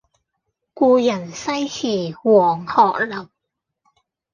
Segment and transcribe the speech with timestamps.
[0.73, 3.29] 故人西辭黃鶴樓